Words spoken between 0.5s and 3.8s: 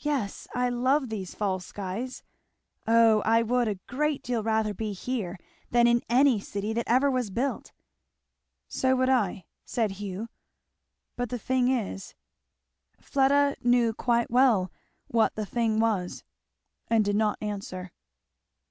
I love these fall skies. Oh I would a